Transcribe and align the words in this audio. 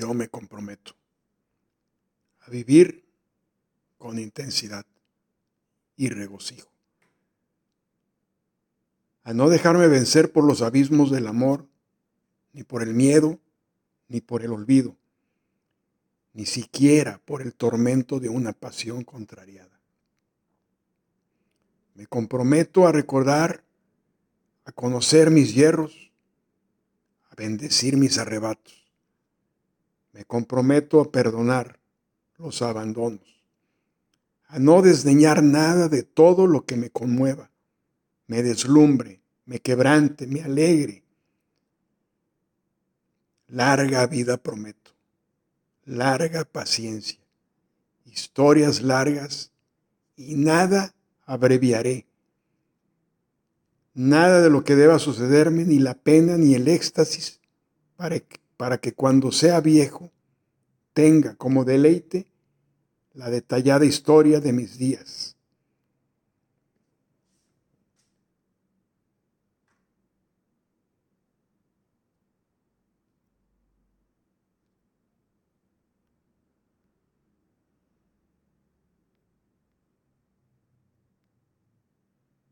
yo 0.00 0.14
me 0.14 0.28
comprometo 0.28 0.94
a 2.40 2.50
vivir 2.50 3.04
con 3.98 4.18
intensidad 4.18 4.86
y 5.94 6.08
regocijo. 6.08 6.70
A 9.24 9.34
no 9.34 9.50
dejarme 9.50 9.88
vencer 9.88 10.32
por 10.32 10.44
los 10.44 10.62
abismos 10.62 11.10
del 11.10 11.26
amor, 11.26 11.66
ni 12.54 12.62
por 12.62 12.82
el 12.82 12.94
miedo, 12.94 13.38
ni 14.08 14.22
por 14.22 14.42
el 14.42 14.52
olvido, 14.52 14.96
ni 16.32 16.46
siquiera 16.46 17.20
por 17.26 17.42
el 17.42 17.52
tormento 17.52 18.20
de 18.20 18.30
una 18.30 18.54
pasión 18.54 19.04
contrariada. 19.04 19.78
Me 21.94 22.06
comprometo 22.06 22.86
a 22.86 22.92
recordar, 22.92 23.62
a 24.64 24.72
conocer 24.72 25.30
mis 25.30 25.54
hierros, 25.54 26.10
a 27.30 27.34
bendecir 27.34 27.98
mis 27.98 28.16
arrebatos. 28.16 28.89
Me 30.12 30.24
comprometo 30.24 31.00
a 31.00 31.10
perdonar 31.10 31.78
los 32.38 32.62
abandonos 32.62 33.30
a 34.50 34.58
no 34.58 34.82
desdeñar 34.82 35.44
nada 35.44 35.88
de 35.88 36.02
todo 36.02 36.48
lo 36.48 36.64
que 36.64 36.76
me 36.76 36.90
conmueva, 36.90 37.52
me 38.26 38.42
deslumbre, 38.42 39.22
me 39.44 39.60
quebrante, 39.60 40.26
me 40.26 40.42
alegre. 40.42 41.04
Larga 43.46 44.06
vida 44.06 44.38
prometo, 44.38 44.90
larga 45.84 46.44
paciencia, 46.44 47.20
historias 48.04 48.82
largas 48.82 49.52
y 50.16 50.34
nada 50.34 50.94
abreviaré. 51.26 52.06
Nada 53.94 54.40
de 54.40 54.50
lo 54.50 54.64
que 54.64 54.74
deba 54.74 54.98
sucederme, 54.98 55.64
ni 55.64 55.78
la 55.78 55.94
pena 55.94 56.36
ni 56.36 56.54
el 56.54 56.66
éxtasis, 56.66 57.40
para 57.96 58.18
que, 58.18 58.40
para 58.60 58.76
que 58.76 58.92
cuando 58.92 59.32
sea 59.32 59.62
viejo 59.62 60.12
tenga 60.92 61.34
como 61.34 61.64
deleite 61.64 62.26
la 63.14 63.30
detallada 63.30 63.86
historia 63.86 64.38
de 64.38 64.52
mis 64.52 64.76
días 64.76 65.29